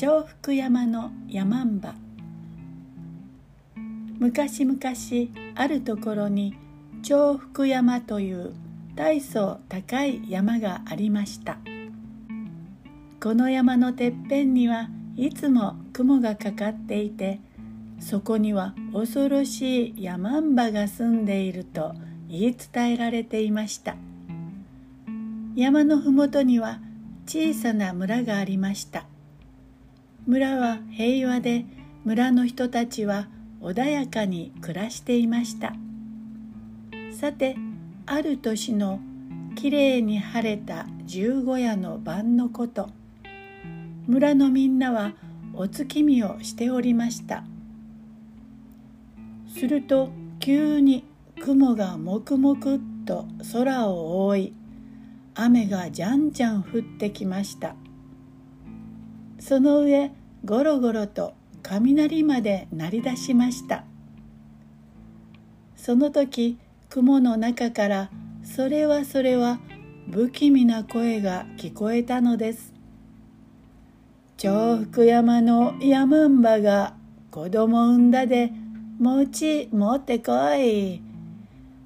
[0.00, 1.94] 長福山の山んば
[4.18, 4.78] 昔々
[5.54, 6.56] あるところに
[7.02, 8.54] 長福山という
[8.94, 11.58] 大層高い山がありました。
[13.22, 14.88] この山のてっぺんには
[15.18, 17.38] いつも雲がかかっていて
[17.98, 21.94] そこには恐ろしい山んばが住んでいると
[22.26, 23.96] 言い伝えられていました。
[25.54, 26.80] 山の麓には
[27.26, 29.09] 小さな村がありました。
[30.30, 31.64] 村は平和で
[32.04, 33.26] 村の人たちは
[33.60, 35.74] 穏やかに暮らしていました。
[37.10, 37.56] さて
[38.06, 39.00] ある年の
[39.56, 42.90] きれいに晴れた十五夜の晩のこと
[44.06, 45.14] 村のみんなは
[45.52, 47.42] お月見をしておりました。
[49.52, 51.02] すると急に
[51.40, 54.54] 雲がもくもくっと空を覆い
[55.34, 57.74] 雨がじゃんじゃん降ってきました。
[59.40, 60.12] その上
[60.44, 63.84] ゴロゴロと雷まで鳴り出しました。
[65.76, 68.10] その時雲の中から
[68.42, 69.60] それはそれは
[70.10, 72.72] 不気味な声が聞こえたのです。
[74.38, 76.94] 重複山の山んばが
[77.30, 78.50] 子供産んだで
[78.98, 81.02] 餅持ってこい。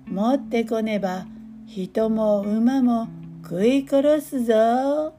[0.07, 1.27] 持ってこねば
[1.67, 3.09] 人も馬も
[3.43, 5.15] 食い殺すぞ。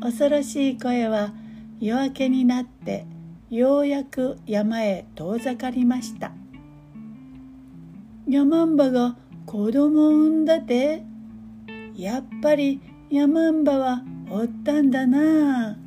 [0.00, 1.32] 恐ろしい声は
[1.80, 3.06] 夜明けになって
[3.48, 6.32] ようやく山へ遠ざかりました。
[8.28, 11.02] 山んばが子供を産んだて
[11.96, 15.78] やっぱり山んばはおったんだな。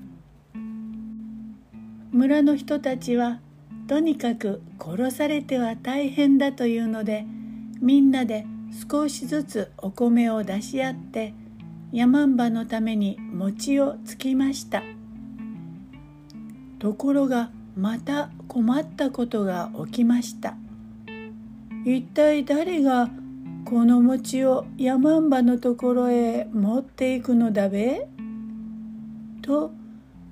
[2.11, 3.39] 村の人たちは
[3.87, 7.25] とにかく殺されては大変だというので
[7.81, 8.45] みんなで
[8.89, 11.35] 少しずつお米を出し合って
[11.91, 14.81] 山んばのために餅をつきました。
[16.83, 20.57] ところがまた困ったことが起きました。
[21.85, 23.09] 一体誰が
[23.63, 28.05] この餅を山んばのところへ持っていくのだべ？
[29.41, 29.71] と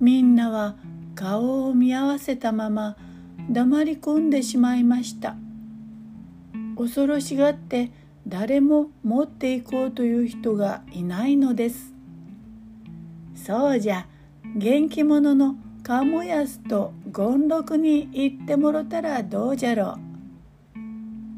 [0.02, 0.76] みんなは
[1.16, 2.98] 顔を見合わせたまま
[3.50, 5.38] 黙り込んでしまいました。
[6.78, 7.94] 恐ろしがって
[8.28, 11.94] 誰も持っていこうという人がいないのです。
[13.36, 14.06] そうじゃ
[14.58, 19.98] 元気者の鴨安と権六に行ってもろたらどうじゃろ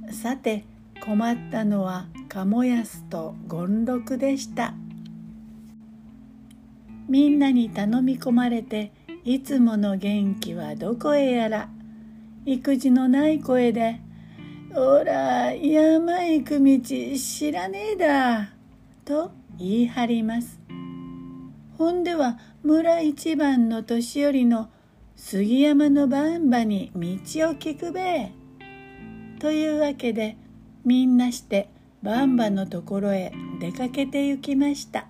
[0.09, 0.13] う。
[0.13, 0.65] さて
[1.01, 4.73] 困ったのは鴨安と権六でした。
[7.07, 8.91] みんなに頼み込まれて
[9.23, 11.69] いつもの元気はどこへやら。
[12.45, 14.01] 育児のない声で
[14.75, 16.79] 「おら山行く道
[17.17, 18.49] 知らねえだ」
[19.05, 20.62] と言い張ります。
[21.77, 24.69] ほんでは村一番の年寄りの
[25.15, 27.07] 杉山のばんばに道を
[27.55, 28.31] 聞くべ。
[29.39, 30.37] というわけで
[30.85, 31.69] みんなして
[32.01, 35.07] ばんばのところへ出かけて行きました。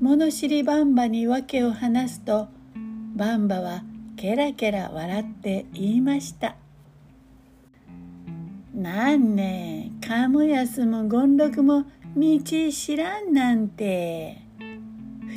[0.00, 2.48] 物知りばんばに訳を話すと
[3.16, 3.84] ばんばは
[4.16, 6.56] ケラケラ笑って言いました。
[8.74, 11.84] なんね鴨安も権六も
[12.16, 12.40] 道
[12.70, 14.43] 知らんなんて。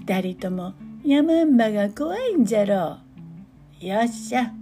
[0.08, 0.74] 二人とも
[1.04, 3.00] 山んばが怖いんじゃろ。
[3.84, 4.54] うよっしゃ。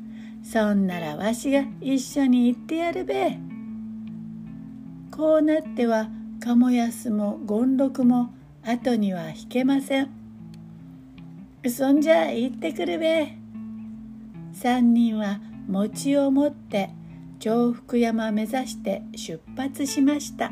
[0.43, 3.37] そんならわしが一緒に行ってやるべ。
[5.11, 8.33] こうなっては鴨安も権六も
[8.63, 10.09] 後には引けません。
[11.69, 13.37] そんじゃ行ってくるべ。
[14.51, 16.89] 三人は餅を持って
[17.37, 20.51] 重福山目指して出発しました。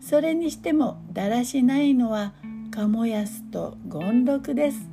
[0.00, 2.32] それにしてもだらしないのは
[2.78, 4.88] 鴨安と権六です。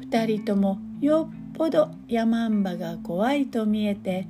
[0.00, 4.26] 二人ともよっぽど山んばが怖いと見えて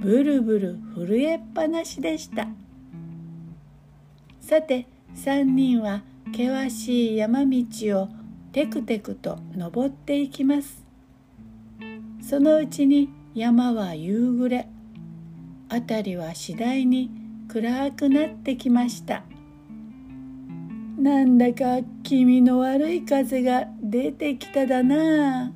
[0.00, 2.48] ブルブル震えっぱなしでした。
[4.40, 8.08] さて三人は険しい山道を
[8.50, 10.84] テクテクと登っていきます。
[12.20, 14.68] そのうちに山は夕暮れ
[15.70, 17.08] 辺りは次第に
[17.46, 19.22] 暗くなってきました。
[21.02, 25.50] なんだか気味の悪い風が出てきただな。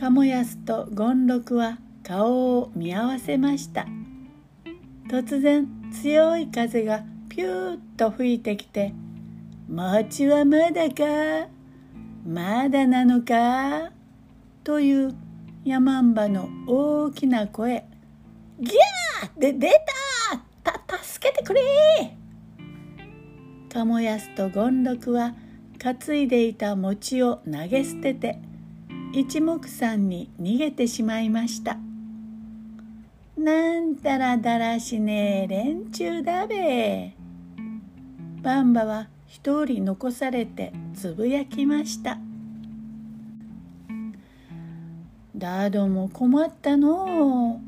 [0.00, 3.86] 鴨安と権六は顔を見合わせました。
[5.10, 8.94] 突然強い風がピューッと吹いてきて
[9.68, 11.48] 「餅はまだか？
[12.26, 13.92] まだなのか?」
[14.64, 15.14] という
[15.66, 17.84] 山んばの大きな声
[18.58, 19.38] 「ギャー！
[19.38, 19.68] で出
[20.64, 21.60] たた助けてくれ!」
[23.72, 25.34] 鴨安と権六は
[25.78, 28.38] 担いでいた餅を投げ捨てて
[29.14, 31.78] 一目散に逃げてしまいました。
[33.38, 37.14] なんたらだらしねえ連中だべ。
[38.42, 42.18] ばんばは一人残されてつぶやきました。
[45.34, 47.58] だども困ったの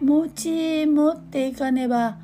[0.00, 0.04] う。
[0.04, 2.18] 餅持っていかねば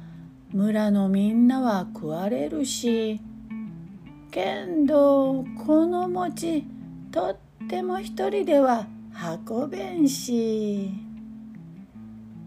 [0.53, 3.21] 村のみんなは食われるし
[4.31, 6.67] けんどこの餅
[7.11, 8.87] とっても一人では
[9.49, 10.91] 運べんし。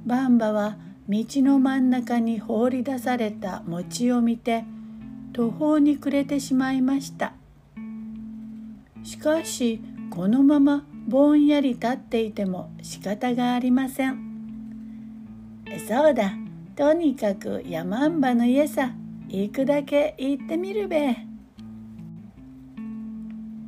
[0.05, 4.65] ばんばは道の真ん中に放り出された餅を見て
[5.33, 7.33] 途方に暮れてしまいました。
[9.03, 9.81] しかし
[10.11, 14.19] このままぼんやり立っていても仕方がありません。
[15.87, 16.44] そうだ。
[16.75, 18.91] とにかく山んばの家さ
[19.29, 21.15] 行くだけ行ってみるべ。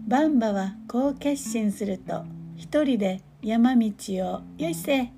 [0.05, 2.25] ばんばはこう決心すると
[2.57, 5.09] 一人で山道をよいせ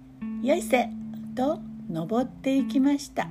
[0.44, 0.89] よいせ
[1.36, 1.59] と
[1.89, 3.27] 登っていきました。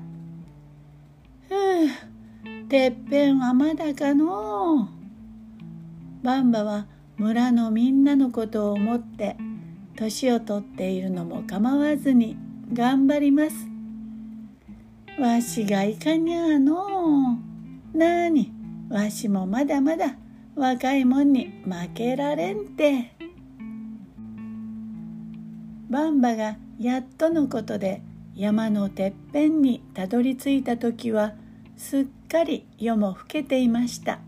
[1.48, 4.88] ふうてっぺんはまだかの
[6.20, 9.36] ばんばは村のみんなのことを思って
[9.94, 12.36] 年をとっているのも構わずに
[12.72, 13.77] 頑張ります。
[15.18, 17.38] わしがいかにゃの。
[17.92, 18.52] なに
[18.88, 20.14] わしもまだまだ
[20.54, 23.16] 若いもんに負けられんて。
[25.90, 28.00] ばんばがやっとのことで
[28.36, 31.32] 山のてっぺんにたどり着いた時は
[31.76, 34.20] すっかり夜も更けていました。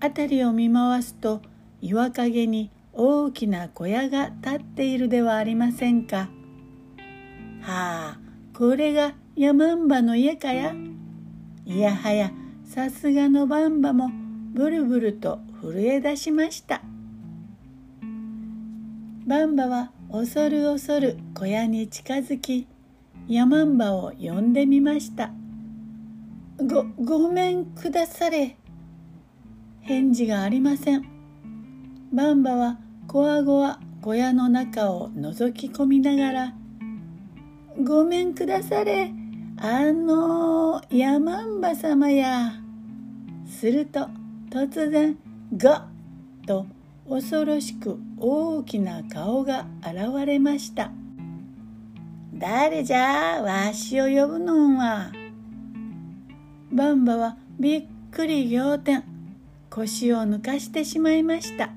[0.00, 1.42] 辺りを見回すと
[1.82, 6.30] 岩陰に大きな小屋が立っているではありませんか。
[7.60, 8.18] はあ
[8.56, 10.72] これが山んばの家かや。
[11.66, 12.30] いやはや
[12.64, 14.10] さすがのばんばも
[14.52, 16.82] ブルブルと震え出しました。
[19.26, 22.68] ばんばは恐る恐る小屋に近づき
[23.26, 25.32] 山んばを呼んでみました。
[26.64, 28.56] ごごめんくだされ。
[29.80, 31.04] 返事がありません。
[32.12, 32.78] ばんばは
[33.08, 36.54] こわごわ小屋の中を覗き込みながら
[37.82, 39.23] 「ごめんくだされ。
[39.56, 42.54] あの山んば様や」
[43.46, 44.08] すると
[44.50, 45.16] 突然
[45.56, 45.86] 「が」
[46.46, 46.66] と
[47.08, 50.90] 恐ろしく大きな顔が現れました。
[52.34, 55.12] 誰じゃわしを呼ぶのんは。
[56.72, 59.04] ばんばはびっくり仰天
[59.70, 61.70] 腰を抜かしてしまいました。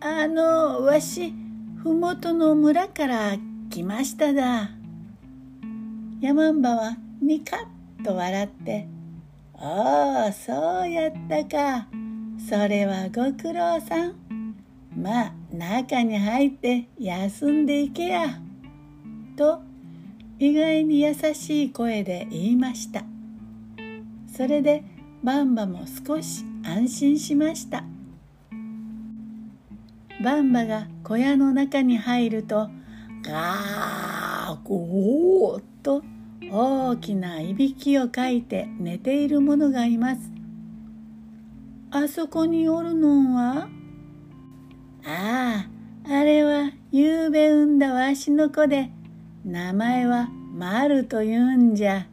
[0.00, 1.34] あのわし
[1.82, 3.36] 麓の村から
[3.70, 4.81] 来ましただ。
[6.22, 8.86] 山んばはニカッと笑って
[9.54, 11.88] 「おおそうやったか。
[12.38, 14.54] それはご苦労さん。
[14.96, 18.38] まあ中に入って休んでいけや」
[19.36, 19.62] と
[20.38, 23.02] 意外に優しい声で言いました。
[24.28, 24.84] それで
[25.24, 27.82] ばんばも少し安心しました。
[30.22, 32.70] ばんばが小屋の中に入ると
[33.24, 36.04] ガーゴーと
[36.50, 40.30] 大きないびきをかいて寝ているものがいます。
[41.90, 43.68] あそこにおるのは？
[45.04, 45.66] あ
[46.04, 48.90] ああれはゆうべ産んだわしの子で
[49.44, 52.06] 名前はまると言うんじゃ。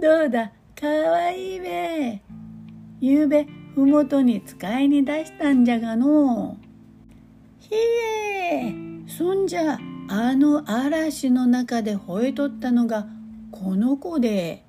[0.00, 0.52] どうだ？
[0.78, 2.20] かわいいべ。
[3.00, 6.56] ゆうべふもとに使いに出したんじゃがの。
[7.60, 8.74] ひえ
[9.06, 9.78] そんじゃ
[10.08, 13.06] あの嵐の中で吠えとったのが
[13.64, 14.62] この子で。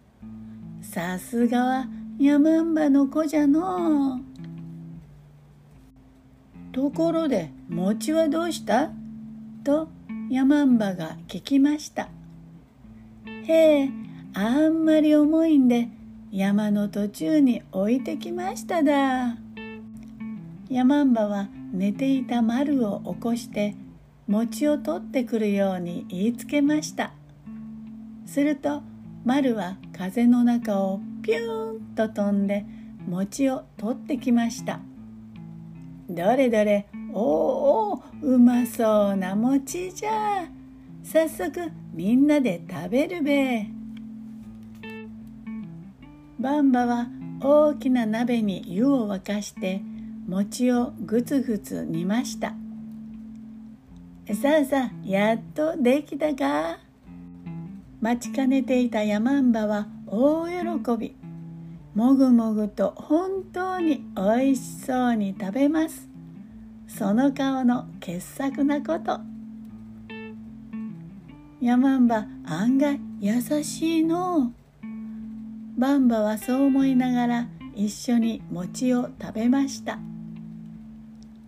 [0.81, 1.87] さすがは
[2.17, 4.21] 山んばの子じゃの。
[6.71, 8.91] ところで餅はどうした？
[9.65, 9.89] と
[10.29, 12.07] 山んばが聞きました。
[13.43, 13.89] へえ
[14.33, 15.89] あんまり重いんで
[16.31, 19.35] 山の途中に置いてきましただ。
[20.69, 23.75] 山んばは寝ていた丸を起こして
[24.27, 27.11] 餅を取ってくるように言いつけました。
[28.25, 28.81] すると
[29.23, 32.65] 丸は風の中をピューンと飛んで
[33.07, 34.79] 餅を取ってきました。
[36.09, 40.47] どれどれおおおうまそうな餅じゃ。
[41.03, 43.67] 早速みんなで食べるべ。
[46.39, 47.07] ばんばは
[47.41, 49.81] 大きな鍋に湯を沸かして
[50.27, 52.53] 餅をぐつぐつ煮ました。
[54.33, 56.84] さあさあやっとできたか？
[58.05, 61.15] 待ちかねていた山んばは大喜び。
[61.95, 66.07] もぐもぐと本当においしそうに食べます。
[66.87, 69.19] その顔の傑作なこと。
[71.59, 74.53] ヤマンバ案外優しいの。
[75.75, 79.97] バンバはそう思いながら一緒に餅を食べました。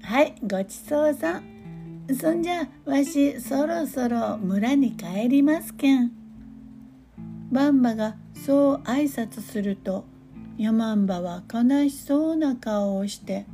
[0.01, 1.43] はいごちそうさん。
[2.19, 6.26] そんじゃわしそろそろ村に帰りますけん。
[7.51, 10.05] バンバがそう挨拶すると
[10.57, 13.45] ヤマンバは悲しそうな顔をして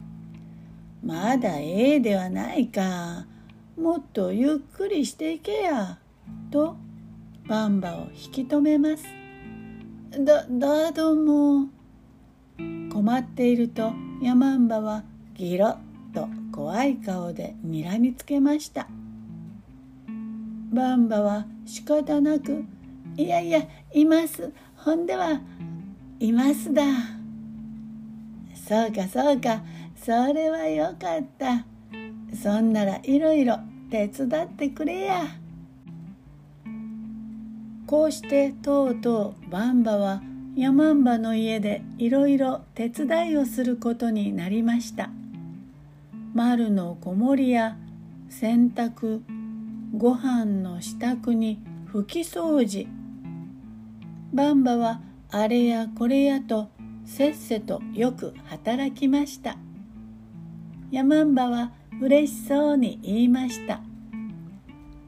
[1.03, 3.25] 「まだええではないか
[3.77, 5.99] もっとゆっくりしていけや」
[6.49, 6.75] と
[7.47, 9.03] バンバを引き止めます。
[10.23, 11.67] だ、だども。
[12.91, 15.77] 困っているとヤマンバはギロッ
[16.13, 18.87] と怖い顔で睨みつけました。
[20.71, 22.63] バンバは仕方なく
[23.15, 23.61] 「いやいや
[23.93, 24.51] います。
[24.75, 25.39] ほんでは
[26.19, 26.83] いますだ」
[28.55, 29.61] そうかそうか。
[29.95, 31.65] それはよかった。
[32.33, 35.23] そんならいろいろ手伝ってくれや。
[37.85, 40.21] こうしてとうとうバンバは
[40.55, 45.09] ヤマンバの家でいろいろ手伝いをすることになりました。
[46.33, 47.77] 丸の子守や
[48.29, 49.21] 洗濯
[49.95, 51.59] ご飯の支度に
[51.91, 52.87] 拭き掃除
[54.33, 54.99] バンバは
[55.29, 56.69] あれやこれやと
[57.05, 59.57] せっせとよく働きました。
[60.89, 61.71] ヤマンバは
[62.01, 63.81] 嬉しそうに言いました。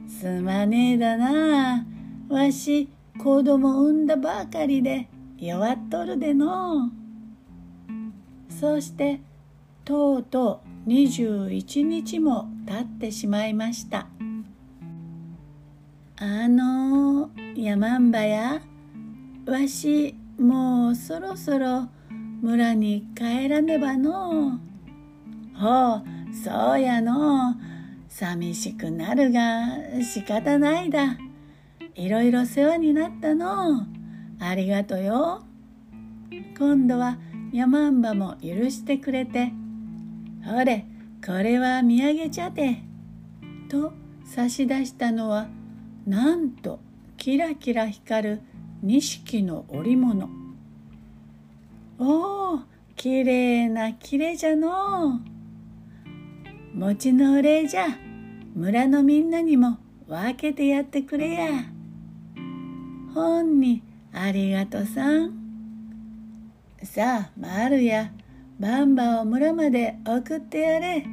[0.07, 1.77] すまねえだな。
[1.77, 1.85] あ
[2.29, 5.07] わし子供産んだばかりで
[5.39, 6.91] 弱っとるでの。
[8.47, 9.21] そうして
[9.83, 14.07] とうとう21日も経ってしまいました。
[16.17, 18.61] あの山んばや。
[19.45, 21.87] わしもうそろそろ
[22.41, 24.55] 村に帰らねばの。
[24.55, 26.03] うほう
[26.35, 27.55] そうやの。
[28.09, 29.67] 寂しくなるが
[30.01, 31.17] 仕方ないだ。
[31.93, 33.85] いろいろ世話になったの。
[34.39, 35.43] ありがとよ。
[36.57, 37.17] 今度は
[37.53, 39.51] 山んばも許してくれて。
[40.43, 40.85] ほれ
[41.25, 42.83] これは土産茶で
[43.69, 43.93] と
[44.25, 45.47] 差し出したのは
[46.05, 46.79] なんと
[47.17, 48.41] キラキラ光る
[48.85, 50.29] 錦の織物
[51.97, 52.59] おお
[52.95, 55.21] きれいなきれじゃの
[56.71, 57.87] 餅のお礼じゃ
[58.53, 61.47] 村のみんなにも分けてやってくれや。
[63.15, 63.81] ほんに
[64.13, 65.33] ありがとさん。
[66.83, 68.11] さあ、マルや、
[68.59, 71.07] バンバを村まで送ってやれ。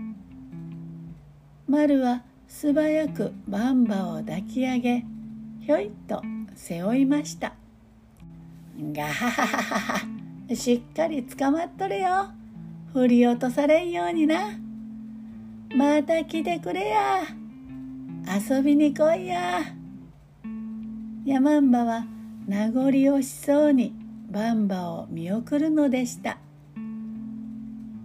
[1.67, 5.07] マルは素早くバンバを抱き上げ、
[5.61, 6.21] ひょいっと
[6.55, 7.62] 背負いました。
[8.79, 12.29] ガハハハハしっかり捕まっとれよ。
[12.93, 14.59] 振り落とされんようにな。
[15.75, 17.23] また来てくれや。
[18.49, 19.61] 遊びに来いや。
[21.25, 22.05] ヤマンバは
[22.49, 23.95] 名残惜しそうに
[24.29, 26.38] バンバを見送るのでした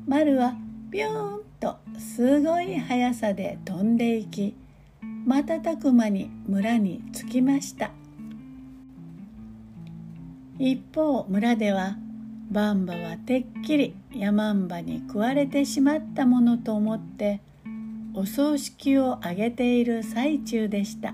[0.06, 0.54] マルは
[0.92, 4.56] ビューンとすごい速さで飛んでいき
[5.26, 7.90] 瞬く間に村に着きました
[10.60, 11.98] 一方村では
[12.50, 17.42] バンバはてっきりヤマンバに食われてしまったものと思って
[18.14, 21.14] お葬式をあげている最中でした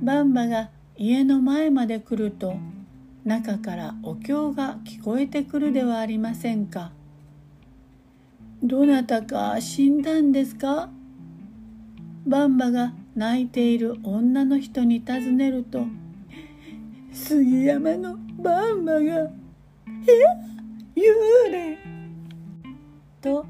[0.00, 2.56] ばんばが家の前まで来ると
[3.24, 6.90] 中からお経が聞こえてくるではありませんか。
[8.64, 10.90] どなたか死んだんですか？
[12.26, 15.86] ばんばが泣いている女の人に尋ねると
[17.12, 19.28] 「杉山のばんばがいや
[20.96, 21.78] 幽霊!」
[23.20, 23.44] と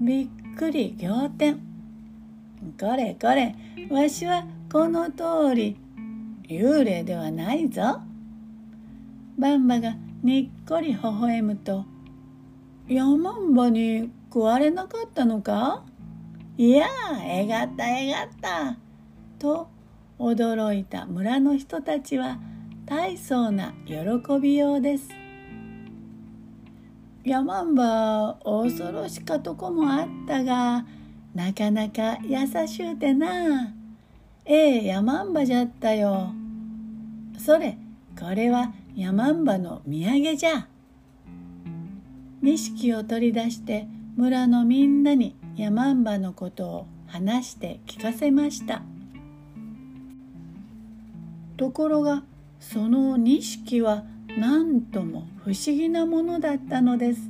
[0.00, 1.60] びっくり仰天
[2.80, 3.54] これこれ
[3.90, 5.76] わしはこの通り
[6.48, 8.00] 幽霊ではないぞ。
[9.38, 11.84] バンバがにっこり微笑むと、
[12.88, 15.84] ヤマンバに食われなかったのか？
[16.58, 16.86] いや
[17.24, 18.76] えがったえがった。
[19.38, 19.68] と
[20.18, 22.38] 驚いた村の人たちは
[22.94, 23.96] 大層な喜
[24.38, 25.08] びようです。
[27.24, 30.84] ヤマンバ恐ろしかとこもあったが
[31.34, 33.72] なかなか優しゅうてな
[34.44, 36.34] ええヤマンバじゃったよ。
[37.38, 37.78] それ
[38.20, 40.68] これはヤマンバの土産じゃ
[42.42, 48.82] 錦を取り出して村のみんなにヤマンバのことを話して聞かせました
[51.56, 52.24] ところが
[52.62, 54.04] その錦は
[54.38, 57.28] なんとも不思議なものだったのです。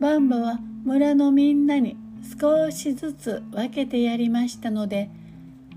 [0.00, 1.96] バンバは村のみんなに
[2.40, 5.08] 少しずつ分けてやりましたので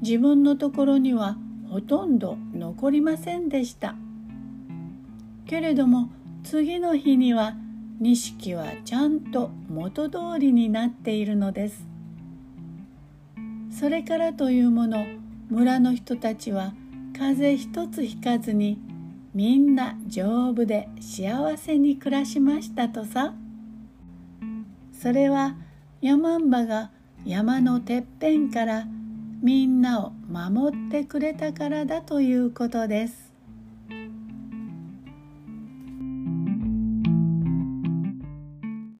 [0.02, 1.38] 自分のところには
[1.70, 3.96] ほとんど残りませんでした。
[5.46, 6.10] けれども
[6.44, 7.54] 次の日には
[8.00, 11.86] 錦はちゃんと元通りになっているのです。
[13.70, 15.06] それからというもの
[15.50, 16.74] 村の人たちは
[17.18, 18.80] 風邪一つひかずに
[19.34, 23.34] みんな丈夫で幸せに暮らしましたとさ。
[24.92, 25.56] それは
[26.02, 26.92] ヤマンバが
[27.26, 28.86] 山のてっぺんから
[29.42, 33.31] みんなを守ってくれたからだということです。